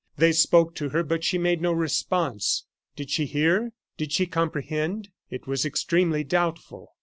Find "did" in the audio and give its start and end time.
2.95-3.11, 3.97-4.11